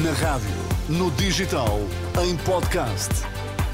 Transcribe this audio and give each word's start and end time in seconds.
Na 0.00 0.12
rádio, 0.12 0.48
no 0.88 1.10
digital, 1.10 1.78
em 2.24 2.34
podcast. 2.46 3.10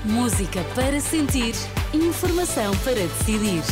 Música 0.04 0.64
para 0.74 1.00
sentir, 1.00 1.54
informação 1.94 2.76
para 2.78 2.94
decidir. 2.94 3.62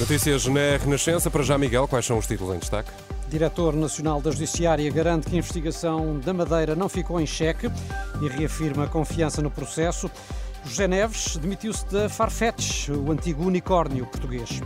Notícias 0.00 0.46
na 0.46 0.78
Renascença. 0.82 1.30
Para 1.30 1.42
já, 1.42 1.58
Miguel, 1.58 1.86
quais 1.86 2.06
são 2.06 2.16
os 2.16 2.26
títulos 2.26 2.56
em 2.56 2.58
destaque? 2.58 2.90
Diretor 3.28 3.76
Nacional 3.76 4.22
da 4.22 4.30
Judiciária 4.30 4.90
garante 4.90 5.28
que 5.28 5.36
a 5.36 5.38
investigação 5.38 6.18
da 6.18 6.32
Madeira 6.32 6.74
não 6.74 6.88
ficou 6.88 7.20
em 7.20 7.26
xeque 7.26 7.70
e 8.22 8.28
reafirma 8.28 8.84
a 8.84 8.88
confiança 8.88 9.42
no 9.42 9.50
processo. 9.50 10.10
José 10.64 10.88
Neves 10.88 11.36
demitiu-se 11.36 11.84
da 11.92 12.08
Farfetch, 12.08 12.88
o 12.88 13.12
antigo 13.12 13.44
unicórnio 13.44 14.06
português. 14.06 14.62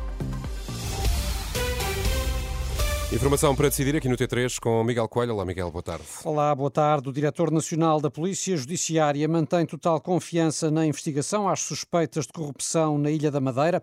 Informação 3.14 3.54
para 3.54 3.68
decidir 3.68 3.94
aqui 3.94 4.08
no 4.08 4.16
T3 4.16 4.58
com 4.58 4.82
Miguel 4.82 5.08
Coelho. 5.08 5.34
Olá, 5.34 5.44
Miguel, 5.44 5.70
boa 5.70 5.84
tarde. 5.84 6.04
Olá, 6.24 6.52
boa 6.52 6.70
tarde. 6.70 7.08
O 7.08 7.12
Diretor 7.12 7.48
Nacional 7.52 8.00
da 8.00 8.10
Polícia 8.10 8.56
Judiciária 8.56 9.28
mantém 9.28 9.64
total 9.64 10.00
confiança 10.00 10.68
na 10.68 10.84
investigação 10.84 11.48
às 11.48 11.60
suspeitas 11.60 12.26
de 12.26 12.32
corrupção 12.32 12.98
na 12.98 13.12
Ilha 13.12 13.30
da 13.30 13.40
Madeira. 13.40 13.80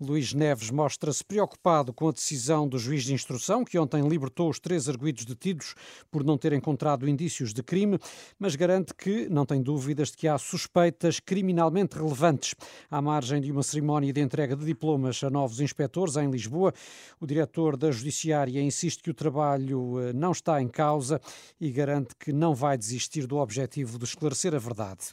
Luís 0.00 0.32
Neves 0.32 0.70
mostra-se 0.70 1.22
preocupado 1.22 1.92
com 1.92 2.08
a 2.08 2.12
decisão 2.12 2.66
do 2.66 2.78
juiz 2.78 3.04
de 3.04 3.12
instrução, 3.12 3.66
que 3.66 3.78
ontem 3.78 4.00
libertou 4.08 4.48
os 4.48 4.58
três 4.58 4.88
arguídos 4.88 5.26
detidos 5.26 5.74
por 6.10 6.24
não 6.24 6.38
ter 6.38 6.54
encontrado 6.54 7.06
indícios 7.06 7.52
de 7.52 7.62
crime, 7.62 7.98
mas 8.38 8.56
garante 8.56 8.94
que 8.94 9.28
não 9.28 9.44
tem 9.44 9.60
dúvidas 9.60 10.10
de 10.10 10.16
que 10.16 10.26
há 10.26 10.38
suspeitas 10.38 11.20
criminalmente 11.20 11.98
relevantes. 11.98 12.54
À 12.90 13.02
margem 13.02 13.42
de 13.42 13.52
uma 13.52 13.62
cerimónia 13.62 14.10
de 14.10 14.22
entrega 14.22 14.56
de 14.56 14.64
diplomas 14.64 15.22
a 15.22 15.28
novos 15.28 15.60
inspectores 15.60 16.16
em 16.16 16.30
Lisboa, 16.30 16.72
o 17.20 17.26
diretor 17.26 17.76
da 17.76 17.90
Judiciária 17.90 18.69
insiste 18.70 19.02
que 19.02 19.10
o 19.10 19.14
trabalho 19.14 20.00
eh, 20.00 20.12
não 20.12 20.32
está 20.32 20.62
em 20.62 20.68
causa 20.68 21.20
e 21.60 21.70
garante 21.70 22.14
que 22.16 22.32
não 22.32 22.54
vai 22.54 22.78
desistir 22.78 23.26
do 23.26 23.36
objetivo 23.36 23.98
de 23.98 24.04
esclarecer 24.04 24.54
a 24.54 24.58
verdade. 24.58 25.10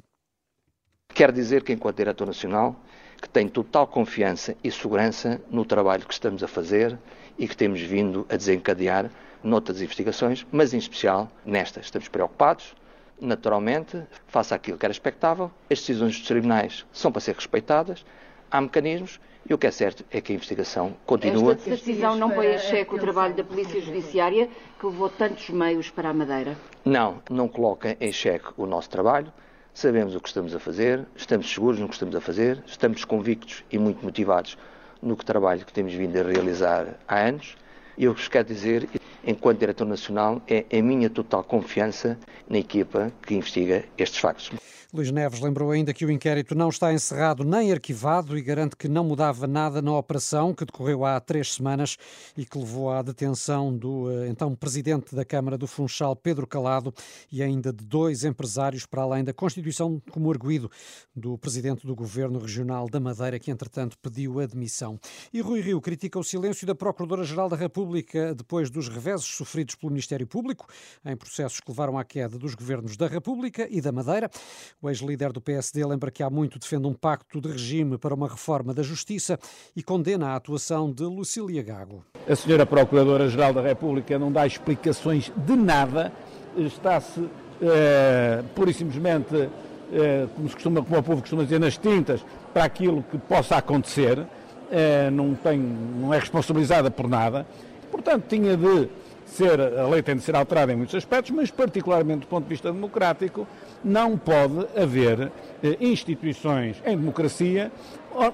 Quer 1.14 1.32
dizer 1.32 1.64
que, 1.64 1.73
enquanto 1.73 1.98
diretor 1.98 2.28
nacional, 2.28 2.80
que 3.22 3.28
tem 3.28 3.48
total 3.48 3.88
confiança 3.88 4.56
e 4.64 4.72
segurança 4.72 5.42
no 5.50 5.66
trabalho 5.66 6.06
que 6.06 6.14
estamos 6.14 6.44
a 6.44 6.48
fazer 6.48 6.98
e 7.38 7.48
que 7.48 7.58
temos 7.58 7.82
vindo 7.82 8.26
a 8.30 8.38
desencadear 8.38 9.09
noutras 9.44 9.82
investigações, 9.82 10.45
mas 10.52 10.73
em 10.73 10.78
especial 10.78 11.32
nestas. 11.45 11.86
Estamos 11.86 12.08
preocupados, 12.08 12.76
naturalmente, 13.20 14.04
face 14.28 14.54
àquilo 14.54 14.78
que 14.78 14.86
era 14.86 14.92
expectável. 14.92 15.52
As 15.72 15.80
decisões 15.80 16.17
dos 16.17 16.28
tribunais 16.28 16.86
são 16.92 17.12
para 17.12 17.22
ser 17.22 17.36
respeitadas, 17.36 18.06
há 18.52 18.62
mecanismos 18.62 19.20
e 19.50 19.53
o 19.53 19.58
que 19.58 19.67
é 19.67 19.72
certo 19.72 20.03
é 20.12 20.20
que 20.20 20.31
a 20.31 20.36
investigação 20.36 20.95
continua. 21.06 21.53
Esta 21.53 21.70
decisão 21.70 22.16
não 22.16 22.30
põe 22.30 22.48
a 22.48 22.58
xeque 22.58 22.94
o 22.94 23.00
trabalho 23.00 23.34
da 23.34 23.44
Polícia 23.44 23.80
Judiciária 23.80 24.50
que 24.80 24.86
levou 24.86 25.09
tantos 25.09 25.50
meios 25.50 25.89
para 25.89 26.09
a 26.09 26.14
Madeira? 26.14 26.58
Não, 26.84 27.22
não 27.30 27.48
coloca 27.48 27.95
em 28.00 28.12
xeque 28.12 28.48
o 28.58 28.66
nosso 28.66 28.89
trabalho 28.89 29.31
sabemos 29.78 30.16
o 30.16 30.20
que 30.20 30.28
estamos 30.28 30.56
a 30.56 30.59
fazer, 30.59 31.06
estamos 31.16 31.54
seguros 31.54 31.80
no 31.80 31.88
que 31.88 31.94
estamos 31.94 32.16
a 32.16 32.20
fazer, 32.20 32.64
estamos 32.66 33.06
convictos 33.06 33.64
e 33.72 33.78
muito 33.78 34.04
motivados 34.04 34.58
no 35.00 35.16
que 35.16 35.23
trabalho 35.23 35.64
que 35.64 35.72
temos 35.72 35.94
vindo 35.94 36.17
a 36.17 36.23
realizar 36.23 36.95
há 37.08 37.20
anos. 37.20 37.56
E 37.95 38.06
eu 38.06 38.14
vos 38.16 38.28
quero 38.28 38.48
dizer, 38.48 38.89
enquanto 39.23 39.59
diretor 39.59 39.86
nacional, 39.86 40.42
é 40.48 40.66
a 40.76 40.82
minha 40.82 41.11
total 41.11 41.44
confiança 41.44 42.17
na 42.50 42.58
equipa 42.58 43.11
que 43.22 43.36
investiga 43.36 43.84
estes 44.00 44.20
factos. 44.20 44.52
Luís 44.94 45.12
Neves 45.12 45.42
lembrou 45.42 45.72
ainda 45.72 45.94
que 45.94 46.06
o 46.06 46.12
inquérito 46.12 46.56
não 46.56 46.70
está 46.70 46.94
encerrado 46.94 47.44
nem 47.44 47.74
arquivado 47.74 48.38
e 48.38 48.42
garante 48.42 48.78
que 48.78 48.88
não 48.88 49.04
mudava 49.04 49.46
nada 49.46 49.82
na 49.82 49.94
operação 49.94 50.54
que 50.54 50.64
decorreu 50.64 51.04
há 51.04 51.20
três 51.20 51.56
semanas 51.56 51.98
e 52.38 52.46
que 52.46 52.58
levou 52.58 52.90
à 52.90 53.02
detenção 53.02 53.76
do 53.76 54.10
eh, 54.10 54.30
então 54.30 54.56
presidente 54.56 55.14
da 55.14 55.26
Câmara 55.26 55.58
do 55.58 55.68
Funchal, 55.68 56.16
Pedro 56.16 56.48
Calado, 56.48 56.94
e 57.30 57.44
ainda 57.44 57.74
de 57.74 57.84
dois 57.84 58.24
empresários, 58.24 58.86
para 58.86 59.02
além 59.02 59.26
da 59.26 59.34
constituição 59.34 60.02
como 60.10 60.32
arguído 60.32 60.72
do 61.14 61.38
presidente 61.38 61.86
do 61.86 61.94
Governo 61.94 62.40
Regional 62.40 62.88
da 62.88 63.00
Madeira, 63.00 63.40
que 63.40 63.52
entretanto 63.52 63.98
pediu 64.02 64.40
admissão. 64.40 64.98
E 65.34 65.42
Rui 65.42 65.60
Rio 65.60 65.82
critica 65.82 66.17
o 66.17 66.23
silêncio 66.23 66.66
da 66.66 66.73
Procuradora-Geral 66.73 67.50
da 67.50 67.58
República 67.58 68.34
depois 68.34 68.70
dos 68.70 68.88
reveses 68.88 69.26
sofridos 69.26 69.76
pelo 69.76 69.92
Ministério 69.92 70.26
Público 70.26 70.66
em 71.06 71.17
processos 71.17 71.60
que 71.60 71.70
levaram 71.70 71.98
à 71.98 72.06
queda 72.06 72.38
dos 72.38 72.56
governos 72.56 72.95
da 72.95 73.08
República 73.08 73.67
e 73.70 73.82
da 73.82 73.92
Madeira. 73.92 74.32
O 74.80 74.89
ex-líder 74.89 75.33
do 75.33 75.42
PSD 75.42 75.83
lembra 75.83 76.11
que 76.11 76.21
há 76.21 76.30
muito 76.30 76.60
defende 76.60 76.86
um 76.86 76.93
pacto 76.93 77.42
de 77.42 77.49
regime 77.49 77.98
para 77.98 78.14
uma 78.14 78.27
reforma 78.27 78.76
da 78.76 78.83
justiça 78.83 79.39
e 79.76 79.82
condena 79.82 80.27
a 80.27 80.36
atuação 80.36 80.92
de 80.92 81.02
Lucília 81.02 81.64
Gago. 81.64 82.05
A 82.30 82.36
senhora 82.36 82.64
Procuradora-Geral 82.64 83.55
da 83.55 83.61
República 83.61 84.20
não 84.20 84.32
dá 84.32 84.45
explicações 84.45 85.32
de 85.36 85.55
nada, 85.55 86.14
está-se 86.55 87.27
é, 87.60 88.43
pura 88.54 88.70
e 88.70 88.73
simplesmente, 88.76 89.49
é, 89.92 90.27
como, 90.36 90.48
se 90.48 90.54
costuma, 90.54 90.83
como 90.83 90.99
o 90.99 91.04
povo 91.04 91.21
costuma 91.21 91.43
dizer, 91.43 91.60
nas 91.60 91.76
tintas 91.76 92.23
para 92.54 92.64
aquilo 92.64 93.02
que 93.02 93.17
possa 93.17 93.58
acontecer, 93.58 94.27
é, 94.70 95.10
não, 95.10 95.33
tem, 95.33 95.58
não 95.58 96.14
é 96.14 96.20
responsabilizada 96.20 96.92
por 96.92 97.10
nada, 97.10 97.48
portanto 97.89 98.26
tinha 98.27 98.55
de 98.55 98.87
ser, 99.26 99.60
a 99.60 99.87
lei 99.87 100.04
tem 100.04 100.16
de 100.16 100.21
ser 100.21 100.36
alterada 100.36 100.71
em 100.71 100.76
muitos 100.76 100.93
aspectos, 100.93 101.32
mas 101.32 101.49
particularmente 101.49 102.21
do 102.21 102.27
ponto 102.27 102.43
de 102.43 102.49
vista 102.49 102.71
democrático, 102.71 103.48
não 103.83 104.17
pode 104.17 104.67
haver 104.76 105.32
eh, 105.64 105.77
instituições 105.80 106.82
em 106.86 106.98
democracia 106.98 107.71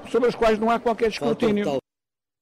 sobre 0.10 0.30
as 0.30 0.36
quais 0.36 0.60
não 0.60 0.70
há 0.70 0.80
qualquer 0.80 1.10
escrutínio. 1.10 1.83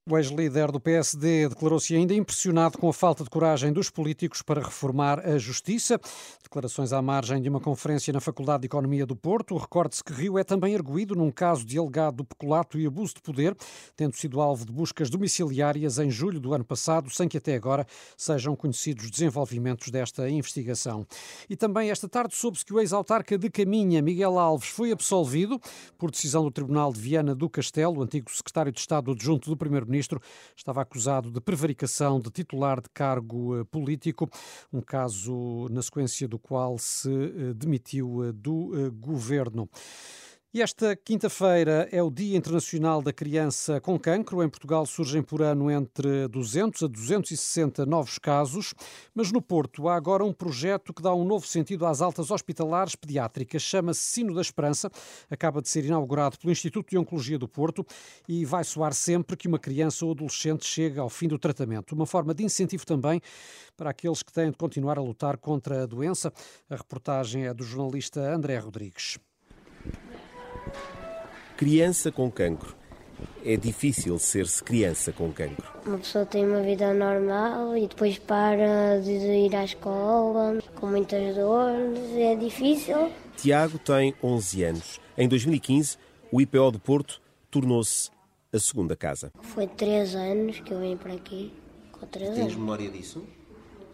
O 0.10 0.18
ex-líder 0.18 0.72
do 0.72 0.80
PSD 0.80 1.48
declarou-se 1.48 1.96
ainda 1.96 2.12
impressionado 2.16 2.76
com 2.76 2.90
a 2.90 2.94
falta 2.94 3.24
de 3.24 3.30
coragem 3.30 3.72
dos 3.72 3.92
políticos 3.92 4.42
para 4.42 4.60
reformar 4.60 5.20
a 5.20 5.38
justiça. 5.38 6.02
Declarações 6.42 6.92
à 6.92 7.00
margem 7.04 7.40
de 7.40 7.48
uma 7.48 7.60
conferência 7.60 8.12
na 8.12 8.20
Faculdade 8.20 8.62
de 8.62 8.66
Economia 8.66 9.06
do 9.06 9.16
Porto. 9.16 9.56
Recorde-se 9.56 10.04
que 10.04 10.12
Rio 10.12 10.40
é 10.40 10.44
também 10.44 10.74
arguído 10.74 11.14
num 11.14 11.30
caso 11.30 11.64
de 11.64 11.78
alegado 11.78 12.26
peculato 12.26 12.80
e 12.80 12.88
abuso 12.88 13.14
de 13.14 13.22
poder, 13.22 13.56
tendo 13.96 14.16
sido 14.16 14.42
alvo 14.42 14.66
de 14.66 14.72
buscas 14.72 15.08
domiciliárias 15.08 16.00
em 16.00 16.10
julho 16.10 16.40
do 16.40 16.52
ano 16.52 16.66
passado, 16.66 17.08
sem 17.12 17.30
que 17.30 17.38
até 17.38 17.54
agora 17.54 17.86
sejam 18.18 18.56
conhecidos 18.56 19.12
desenvolvimentos 19.12 19.92
desta 19.92 20.28
investigação. 20.28 21.06
E 21.48 21.56
também 21.56 21.92
esta 21.92 22.10
tarde 22.10 22.36
soube-se 22.36 22.66
que 22.66 22.74
o 22.74 22.80
ex-autarca 22.80 23.38
de 23.38 23.52
Caminha, 23.52 24.02
Miguel 24.02 24.40
Alves, 24.40 24.70
foi 24.70 24.92
absolvido 24.92 25.62
por 25.96 26.10
decisão 26.10 26.44
do 26.44 26.50
Tribunal 26.50 26.92
de 26.92 27.00
Viana 27.00 27.36
do 27.36 27.48
Castelo, 27.48 28.00
o 28.00 28.02
antigo 28.02 28.32
secretário 28.32 28.72
de 28.72 28.80
Estado 28.80 29.12
adjunto 29.12 29.48
do 29.48 29.56
primeiro 29.56 29.91
Primeiro-Ministro 29.92 30.22
estava 30.56 30.82
acusado 30.82 31.30
de 31.30 31.42
prevaricação 31.42 32.20
de 32.20 32.32
titular 32.32 32.82
de 32.82 32.90
cargo 32.90 33.60
eh, 33.60 33.64
político, 33.66 34.30
um 34.72 34.82
caso 34.82 35.68
na 35.70 35.82
sequência 35.82 36.28
do 36.28 36.40
qual 36.40 36.78
se 36.78 37.10
eh, 37.12 37.54
demitiu 37.54 38.24
eh, 38.24 38.32
do 38.32 38.92
governo. 38.94 39.70
E 40.54 40.62
esta 40.62 40.98
quinta-feira 40.98 41.88
é 41.94 42.04
o 42.04 42.12
Dia 42.12 42.36
Internacional 42.36 43.02
da 43.02 43.14
Criança 43.14 43.80
com 43.80 43.98
Cancro. 43.98 44.44
Em 44.44 44.50
Portugal 44.50 44.86
surgem 44.86 45.24
por 45.24 45.42
ano 45.42 45.72
entre 45.72 46.28
200 46.28 46.84
a 46.84 46.88
260 46.88 47.86
novos 47.86 48.20
casos, 48.20 48.74
mas 49.16 49.32
no 49.32 49.42
Porto 49.42 49.88
há 49.88 49.96
agora 49.96 50.26
um 50.26 50.34
projeto 50.34 50.94
que 50.94 51.02
dá 51.02 51.16
um 51.16 51.24
novo 51.24 51.48
sentido 51.48 51.86
às 51.86 52.02
altas 52.02 52.32
hospitalares 52.32 52.98
pediátricas. 52.98 53.62
Chama-se 53.62 54.02
Sino 54.02 54.36
da 54.36 54.42
Esperança. 54.42 54.92
Acaba 55.30 55.62
de 55.62 55.70
ser 55.70 55.86
inaugurado 55.86 56.38
pelo 56.38 56.52
Instituto 56.52 56.90
de 56.90 56.98
Oncologia 56.98 57.40
do 57.40 57.48
Porto 57.48 57.88
e 58.28 58.44
vai 58.44 58.66
soar 58.66 58.94
sempre 58.94 59.38
que 59.38 59.48
uma 59.48 59.58
criança 59.58 60.06
ou 60.06 60.12
adolescente 60.12 60.66
chega 60.66 61.00
ao 61.00 61.10
fim 61.10 61.30
do 61.30 61.40
tratamento. 61.40 61.96
Uma 61.96 62.06
forma 62.06 62.34
de 62.34 62.44
incentivo 62.44 62.86
também 62.86 63.22
para 63.78 63.92
aqueles 63.92 64.22
que 64.22 64.34
têm 64.34 64.52
de 64.52 64.58
continuar 64.58 64.98
a 64.98 65.02
lutar 65.02 65.38
contra 65.38 65.84
a 65.84 65.86
doença. 65.86 66.30
A 66.70 66.76
reportagem 66.76 67.46
é 67.46 67.54
do 67.54 67.64
jornalista 67.64 68.20
André 68.20 68.58
Rodrigues. 68.58 69.18
Criança 71.62 72.12
com 72.12 72.32
cancro. 72.32 72.76
É 73.46 73.56
difícil 73.56 74.18
ser-se 74.18 74.64
criança 74.64 75.12
com 75.12 75.32
cancro. 75.32 75.64
Uma 75.86 76.00
pessoa 76.00 76.26
tem 76.26 76.44
uma 76.44 76.64
vida 76.64 76.92
normal 76.92 77.78
e 77.78 77.88
depois 77.88 78.18
para 78.18 79.00
de 79.00 79.12
ir 79.12 79.56
à 79.56 79.64
escola 79.64 80.58
com 80.74 80.88
muitas 80.88 81.36
dores. 81.36 82.00
É 82.16 82.36
difícil. 82.36 83.12
Tiago 83.38 83.78
tem 83.78 84.16
11 84.24 84.64
anos. 84.64 85.00
Em 85.16 85.28
2015, 85.28 86.00
o 86.32 86.42
IPO 86.42 86.72
do 86.72 86.80
Porto 86.80 87.22
tornou-se 87.52 88.10
a 88.52 88.58
segunda 88.58 88.96
casa. 88.96 89.32
Foi 89.44 89.68
três 89.68 90.16
anos 90.16 90.60
que 90.62 90.74
eu 90.74 90.80
vim 90.80 90.98
para 90.98 91.14
aqui. 91.14 91.54
Com 91.92 92.08
três 92.08 92.32
Tens 92.32 92.40
anos. 92.40 92.56
memória 92.56 92.90
disso? 92.90 93.24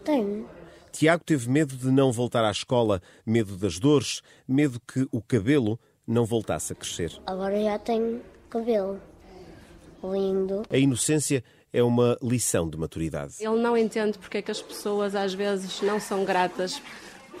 Tenho. 0.02 0.48
Tiago 0.90 1.22
teve 1.22 1.50
medo 1.50 1.76
de 1.76 1.90
não 1.90 2.10
voltar 2.12 2.46
à 2.46 2.50
escola, 2.50 3.02
medo 3.26 3.58
das 3.58 3.78
dores, 3.78 4.22
medo 4.48 4.80
que 4.80 5.06
o 5.12 5.20
cabelo 5.20 5.78
não 6.08 6.24
voltasse 6.24 6.72
a 6.72 6.76
crescer. 6.76 7.12
Agora 7.26 7.62
já 7.62 7.78
tenho 7.78 8.22
cabelo 8.48 8.98
lindo. 10.02 10.62
A 10.70 10.78
inocência 10.78 11.44
é 11.70 11.82
uma 11.82 12.16
lição 12.22 12.68
de 12.68 12.78
maturidade. 12.78 13.34
Ele 13.38 13.60
não 13.60 13.76
entende 13.76 14.18
porque 14.18 14.38
é 14.38 14.42
que 14.42 14.50
as 14.50 14.62
pessoas 14.62 15.14
às 15.14 15.34
vezes 15.34 15.82
não 15.82 16.00
são 16.00 16.24
gratas 16.24 16.80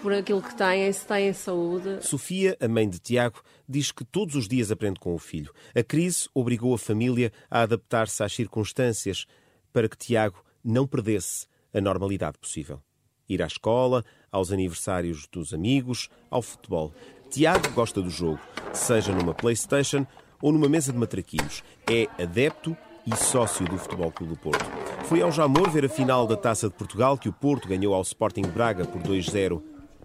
por 0.02 0.12
aquilo 0.12 0.42
que 0.42 0.54
têm, 0.54 0.92
se 0.92 1.06
têm 1.06 1.32
saúde. 1.32 2.06
Sofia, 2.06 2.56
a 2.60 2.68
mãe 2.68 2.88
de 2.88 2.98
Tiago, 2.98 3.42
diz 3.68 3.90
que 3.90 4.04
todos 4.04 4.34
os 4.34 4.46
dias 4.46 4.70
aprende 4.70 5.00
com 5.00 5.14
o 5.14 5.18
filho. 5.18 5.52
A 5.74 5.82
crise 5.82 6.28
obrigou 6.34 6.74
a 6.74 6.78
família 6.78 7.32
a 7.50 7.62
adaptar-se 7.62 8.22
às 8.22 8.32
circunstâncias 8.32 9.24
para 9.72 9.88
que 9.88 9.96
Tiago 9.96 10.44
não 10.62 10.86
perdesse 10.86 11.46
a 11.72 11.80
normalidade 11.80 12.38
possível. 12.38 12.80
Ir 13.28 13.42
à 13.42 13.46
escola, 13.46 14.04
aos 14.30 14.52
aniversários 14.52 15.26
dos 15.26 15.52
amigos, 15.52 16.08
ao 16.30 16.40
futebol. 16.40 16.92
Tiago 17.30 17.68
gosta 17.74 18.00
do 18.00 18.08
jogo, 18.08 18.38
seja 18.72 19.12
numa 19.12 19.34
Playstation 19.34 20.06
ou 20.40 20.50
numa 20.50 20.68
mesa 20.68 20.92
de 20.92 20.98
matraquinhos. 20.98 21.62
É 21.90 22.08
adepto 22.22 22.76
e 23.06 23.14
sócio 23.16 23.66
do 23.66 23.76
Futebol 23.76 24.10
Clube 24.10 24.34
do 24.34 24.38
Porto. 24.38 24.64
Foi 25.04 25.20
ao 25.20 25.30
Jamor 25.30 25.68
ver 25.70 25.84
a 25.84 25.88
final 25.88 26.26
da 26.26 26.36
Taça 26.36 26.68
de 26.68 26.74
Portugal 26.74 27.18
que 27.18 27.28
o 27.28 27.32
Porto 27.32 27.68
ganhou 27.68 27.94
ao 27.94 28.02
Sporting 28.02 28.42
Braga 28.42 28.84
por 28.86 29.02
2-0. 29.02 29.62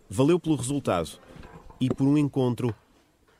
Valeu 0.10 0.40
pelo 0.40 0.56
resultado 0.56 1.10
e 1.80 1.90
por 1.90 2.06
um 2.06 2.18
encontro 2.18 2.76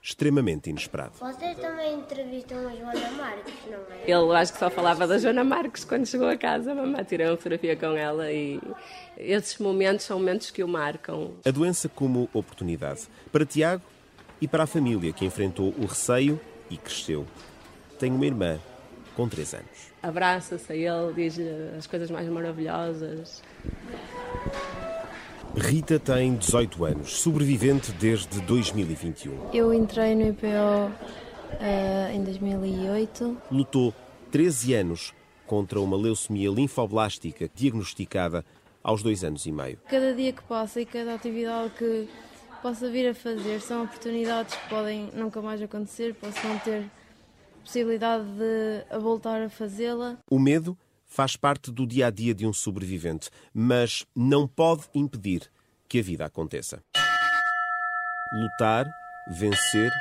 extremamente 0.04 0.70
inesperado. 0.70 1.14
Vocês 1.18 1.58
também 1.58 2.00
entrevistam 2.00 2.58
a 2.68 2.76
Joana 2.76 3.12
Marques, 3.12 3.54
não 3.72 3.78
é? 3.96 4.04
Ele 4.06 4.36
acho 4.36 4.52
que 4.52 4.60
só 4.60 4.70
falava 4.70 5.08
da 5.08 5.18
Joana 5.18 5.46
Marques 5.46 5.86
quando 5.86 6.06
chegou 6.06 6.28
a 6.28 6.36
casa. 6.36 6.74
A 6.74 6.76
mamãe 6.76 7.02
tirei 7.06 7.26
uma 7.26 7.38
fotografia 7.38 7.78
com 7.78 7.96
ela 7.96 8.30
e 8.30 8.60
esses 9.18 9.58
momentos 9.60 10.06
são 10.06 10.20
momentos 10.20 10.52
que 10.52 10.62
o 10.62 10.68
marcam. 10.68 11.32
A 11.46 11.52
doença 11.52 11.88
como 11.88 12.30
oportunidade 12.34 13.08
para 13.32 13.46
Tiago 13.46 13.82
e 14.42 14.48
para 14.48 14.64
a 14.64 14.68
família 14.68 15.14
que 15.14 15.24
enfrentou 15.24 15.74
o 15.78 15.86
receio 15.86 16.38
e 16.70 16.76
cresceu. 16.76 17.26
Tem 17.98 18.12
uma 18.12 18.26
irmã 18.26 18.60
com 19.16 19.30
3 19.30 19.54
anos. 19.54 19.94
Abraça-se 20.02 20.74
a 20.74 20.76
ele, 20.76 21.14
diz 21.14 21.40
as 21.78 21.88
coisas 21.88 22.12
mais 22.12 22.28
maravilhosas. 22.28 23.42
Rita 25.56 26.00
tem 26.00 26.36
18 26.36 26.84
anos, 26.84 27.14
sobrevivente 27.14 27.92
desde 27.92 28.42
2021. 28.42 29.52
Eu 29.54 29.72
entrei 29.72 30.16
no 30.16 30.30
IPO 30.30 30.48
uh, 30.48 32.12
em 32.12 32.24
2008. 32.24 33.38
Lutou 33.52 33.94
13 34.32 34.74
anos 34.74 35.14
contra 35.46 35.80
uma 35.80 35.96
leucemia 35.96 36.50
linfoblástica 36.50 37.48
diagnosticada 37.54 38.44
aos 38.84 39.04
dois 39.04 39.24
anos 39.24 39.46
e 39.46 39.52
meio. 39.52 39.78
Cada 39.88 40.16
dia 40.16 40.34
que 40.34 40.42
passa 40.42 40.82
e 40.82 40.88
cada 40.88 41.14
atividade 41.14 41.72
que 41.78 42.10
possa 42.64 42.90
vir 42.90 43.10
a 43.10 43.14
fazer 43.14 43.62
são 43.62 43.84
oportunidades 43.84 44.56
que 44.56 44.70
podem 44.70 45.12
nunca 45.14 45.40
mais 45.40 45.62
acontecer, 45.62 46.16
posso 46.16 46.48
não 46.48 46.58
ter 46.58 46.90
possibilidade 47.64 48.26
de 48.26 49.00
voltar 49.00 49.40
a 49.40 49.50
fazê-la. 49.50 50.18
O 50.32 50.40
medo 50.40 50.76
faz 51.14 51.36
parte 51.36 51.72
do 51.72 51.86
dia 51.86 52.08
a 52.08 52.10
dia 52.10 52.34
de 52.34 52.48
um 52.48 52.52
sobrevivente, 52.52 53.30
mas 53.54 54.04
não 54.16 54.48
pode 54.48 54.86
impedir 54.96 55.44
que 55.88 56.00
a 56.00 56.02
vida 56.02 56.26
aconteça. 56.26 56.84
Lutar, 58.34 58.92
vencer, 59.30 59.92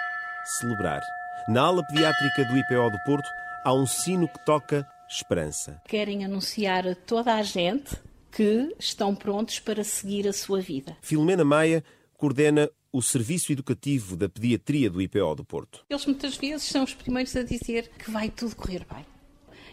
celebrar. 0.42 1.02
Na 1.46 1.64
ala 1.64 1.86
pediátrica 1.86 2.46
do 2.46 2.56
IPO 2.56 2.90
do 2.90 2.98
Porto 3.04 3.28
há 3.62 3.74
um 3.74 3.86
sino 3.86 4.26
que 4.26 4.42
toca 4.46 4.88
esperança. 5.06 5.82
Querem 5.86 6.24
anunciar 6.24 6.88
a 6.88 6.94
toda 6.94 7.34
a 7.34 7.42
gente 7.42 7.94
que 8.30 8.74
estão 8.78 9.14
prontos 9.14 9.58
para 9.58 9.84
seguir 9.84 10.26
a 10.26 10.32
sua 10.32 10.62
vida. 10.62 10.96
Filomena 11.02 11.44
Maia 11.44 11.84
coordena 12.14 12.70
o 12.90 13.02
Serviço 13.02 13.52
Educativo 13.52 14.16
da 14.16 14.30
Pediatria 14.30 14.88
do 14.88 15.02
IPO 15.02 15.34
do 15.34 15.44
Porto. 15.44 15.84
Eles 15.90 16.06
muitas 16.06 16.38
vezes 16.38 16.66
são 16.68 16.84
os 16.84 16.94
primeiros 16.94 17.36
a 17.36 17.42
dizer 17.42 17.90
que 17.98 18.10
vai 18.10 18.30
tudo 18.30 18.56
correr 18.56 18.86
bem 18.90 19.11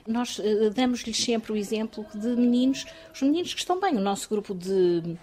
nós 0.08 0.40
uh, 0.40 0.70
damos-lhes 0.74 1.18
sempre 1.18 1.52
o 1.52 1.56
exemplo 1.56 2.06
de 2.14 2.28
meninos, 2.28 2.86
os 3.14 3.22
meninos 3.22 3.54
que 3.54 3.60
estão 3.60 3.80
bem, 3.80 3.96
o 3.96 4.02
nosso 4.02 4.30
grupo 4.30 4.54
de, 4.54 5.18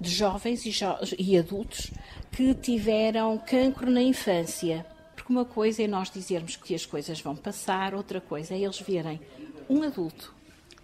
de 0.00 0.10
jovens 0.10 0.64
e, 0.66 0.70
jo 0.70 0.86
e 1.18 1.36
adultos 1.38 1.90
que 2.30 2.54
tiveram 2.54 3.38
cancro 3.38 3.90
na 3.90 4.02
infância. 4.02 4.86
Porque 5.14 5.32
uma 5.32 5.44
coisa 5.44 5.82
é 5.82 5.86
nós 5.86 6.10
dizermos 6.10 6.56
que 6.56 6.74
as 6.74 6.84
coisas 6.86 7.20
vão 7.20 7.36
passar, 7.36 7.94
outra 7.94 8.20
coisa 8.20 8.54
é 8.54 8.58
eles 8.58 8.80
verem 8.80 9.20
um 9.68 9.82
adulto 9.82 10.34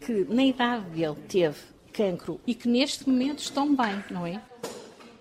que 0.00 0.24
na 0.28 0.44
idade 0.44 0.84
dele 0.90 1.16
teve 1.28 1.56
cancro 1.92 2.40
e 2.46 2.54
que 2.54 2.68
neste 2.68 3.08
momento 3.08 3.40
estão 3.40 3.74
bem, 3.74 4.02
não 4.10 4.26
é? 4.26 4.40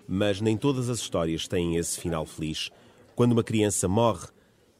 Mas 0.06 0.40
nem 0.40 0.56
todas 0.56 0.88
as 0.88 1.00
histórias 1.00 1.48
têm 1.48 1.76
esse 1.76 2.00
final 2.00 2.24
feliz. 2.24 2.70
Quando 3.14 3.32
uma 3.32 3.42
criança 3.42 3.88
morre, 3.88 4.28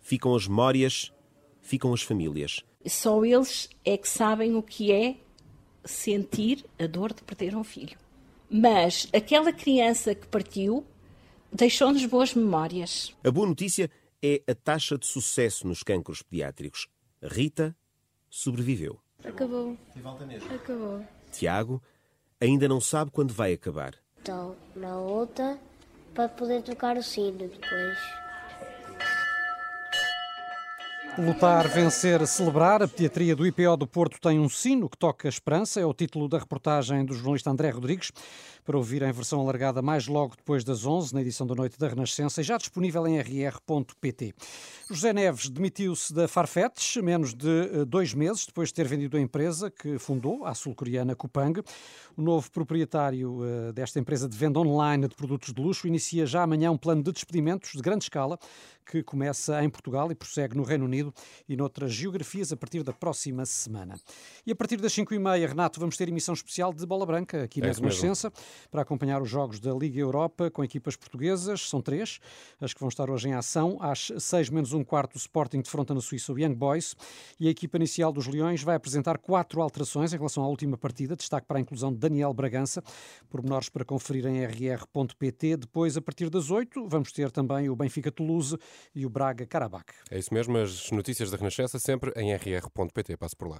ficam 0.01 0.35
as 0.35 0.47
memórias, 0.47 1.13
ficam 1.61 1.93
as 1.93 2.03
famílias. 2.03 2.65
Só 2.87 3.25
eles 3.25 3.69
é 3.85 3.97
que 3.97 4.09
sabem 4.09 4.55
o 4.55 4.63
que 4.63 4.93
é 4.93 5.17
sentir 5.85 6.65
a 6.79 6.87
dor 6.87 7.13
de 7.13 7.23
perder 7.23 7.57
um 7.57 7.65
filho. 7.65 7.99
Mas 8.51 9.09
aquela 9.13 9.53
criança 9.53 10.15
que 10.15 10.27
partiu 10.27 10.87
deixou-nos 11.53 12.05
boas 12.07 12.35
memórias. 12.35 13.15
A 13.25 13.31
boa 13.31 13.47
notícia 13.47 13.91
é 14.23 14.43
a 14.47 14.55
taxa 14.55 14.99
de 14.99 15.07
sucesso 15.07 15.67
nos 15.67 15.83
cancros 15.83 16.23
pediátricos. 16.23 16.89
Rita 17.23 17.77
sobreviveu. 18.31 19.01
Acabou. 19.25 19.77
Acabou. 20.55 21.05
Tiago 21.33 21.83
ainda 22.41 22.69
não 22.69 22.81
sabe 22.81 23.11
quando 23.11 23.33
vai 23.33 23.53
acabar. 23.53 23.95
Estou 24.19 24.57
na 24.77 24.99
luta 24.99 25.59
para 26.15 26.29
poder 26.29 26.63
tocar 26.63 26.97
o 26.97 27.03
sino 27.03 27.39
depois. 27.39 27.99
Lutar, 31.19 31.67
vencer, 31.67 32.25
celebrar. 32.29 32.81
A 32.81 32.87
pediatria 32.87 33.35
do 33.35 33.45
IPO 33.45 33.77
do 33.77 33.89
Porto 33.89 34.21
tem 34.21 34.39
um 34.39 34.49
sino 34.49 34.89
que 34.89 34.97
toca 34.97 35.27
a 35.27 35.29
esperança. 35.29 35.81
É 35.81 35.85
o 35.85 35.93
título 35.93 36.29
da 36.29 36.39
reportagem 36.39 37.05
do 37.05 37.13
jornalista 37.13 37.51
André 37.51 37.71
Rodrigues, 37.71 38.13
para 38.65 38.77
ouvir 38.77 39.03
em 39.03 39.11
versão 39.11 39.41
alargada 39.41 39.83
mais 39.83 40.07
logo 40.07 40.37
depois 40.37 40.63
das 40.63 40.87
11, 40.87 41.13
na 41.15 41.21
edição 41.21 41.45
da 41.45 41.57
noite 41.57 41.77
da 41.77 41.89
Renascença, 41.89 42.41
e 42.41 42.45
já 42.45 42.57
disponível 42.57 43.05
em 43.09 43.19
rr.pt. 43.19 44.33
José 44.89 45.13
Neves 45.13 45.49
demitiu-se 45.49 46.15
da 46.15 46.29
Farfetch 46.29 46.99
menos 46.99 47.35
de 47.35 47.49
eh, 47.49 47.85
dois 47.85 48.15
meses 48.15 48.47
depois 48.47 48.69
de 48.69 48.75
ter 48.75 48.87
vendido 48.87 49.17
a 49.17 49.21
empresa 49.21 49.71
que 49.71 49.99
fundou, 49.99 50.45
a 50.45 50.55
sul-coreana 50.55 51.17
Kupang. 51.17 51.63
O 52.17 52.23
novo 52.23 52.51
proprietário 52.51 53.41
eh, 53.43 53.73
desta 53.73 53.99
empresa 53.99 54.29
de 54.29 54.37
venda 54.37 54.61
online 54.61 55.09
de 55.09 55.17
produtos 55.17 55.53
de 55.53 55.61
luxo 55.61 55.89
inicia 55.89 56.27
já 56.27 56.43
amanhã 56.43 56.71
um 56.71 56.79
plano 56.79 57.03
de 57.03 57.11
despedimentos 57.11 57.73
de 57.73 57.83
grande 57.83 58.05
escala 58.05 58.39
que 58.89 59.03
começa 59.03 59.63
em 59.63 59.69
Portugal 59.69 60.11
e 60.11 60.15
prossegue 60.15 60.57
no 60.57 60.63
Reino 60.63 60.87
Unido 60.87 61.13
e 61.47 61.55
noutras 61.55 61.93
geografias 61.93 62.51
a 62.53 62.57
partir 62.57 62.83
da 62.83 62.93
próxima 62.93 63.45
semana. 63.45 64.01
E 64.47 64.51
a 64.51 64.57
partir 64.57 64.79
das 64.79 64.95
5h30, 64.95 65.47
Renato, 65.47 65.79
vamos 65.79 65.95
ter 65.95 66.09
emissão 66.09 66.33
especial 66.33 66.73
de 66.73 66.87
Bola 66.87 67.05
Branca 67.05 67.43
aqui 67.43 67.61
na 67.61 67.71
Renascença 67.71 68.33
para 68.71 68.81
acompanhar 68.81 69.21
os 69.21 69.29
jogos 69.29 69.61
da 69.61 69.75
Liga 69.75 70.01
Europa 70.01 70.51
com 70.51 70.65
equipas 70.65 70.97
portuguesas. 70.97 71.69
São 71.69 71.83
três, 71.83 72.19
as 72.59 72.73
que 72.73 72.81
vão 72.81 72.89
estar 72.89 73.11
hoje 73.11 73.29
em 73.29 73.35
ação. 73.35 73.77
Às 73.79 74.11
6 74.19 74.49
menos 74.49 74.73
um 74.73 74.83
quarto, 74.83 75.17
o 75.17 75.19
Sporting 75.19 75.61
defronta 75.61 75.93
na 75.95 76.01
Suíça 76.01 76.33
o 76.33 76.39
Young 76.39 76.55
Boys 76.55 76.97
e 77.39 77.47
a 77.47 77.51
equipa 77.51 77.77
inicial 77.77 78.11
dos 78.11 78.27
Leões 78.27 78.63
vai 78.63 78.75
apresentar 78.75 79.19
quatro 79.19 79.61
alterações 79.61 80.15
em 80.15 80.17
relação 80.17 80.43
à 80.43 80.49
última 80.49 80.79
partida. 80.79 81.15
Destaque 81.15 81.47
para 81.47 81.59
a 81.59 81.61
inclusão 81.61 81.93
de 81.93 81.99
Daniel 81.99 82.33
Bragança. 82.33 82.83
Pormenores 83.29 83.69
para 83.69 83.85
conferir 83.85 84.25
em 84.25 84.43
rr.pt. 84.43 85.59
Depois, 85.59 85.97
a 85.97 86.01
partir 86.01 86.31
das 86.31 86.51
8, 86.51 86.89
vamos 86.89 87.13
ter 87.13 87.31
também 87.31 87.69
o 87.69 87.77
Benfica 87.77 88.11
Toulouse 88.11 88.57
e 88.95 89.07
o 89.07 89.11
Braga 89.11 89.47
Karabakh. 89.47 89.93
É 90.11 90.19
isso 90.19 90.33
mesmo, 90.33 90.57
as 90.59 90.91
notícias 90.91 91.31
da 91.31 91.37
Renascença 91.37 91.79
sempre 91.79 92.13
em 92.17 92.33
rr.pt. 92.35 93.17
Passo 93.17 93.37
por 93.37 93.49
lá. 93.49 93.57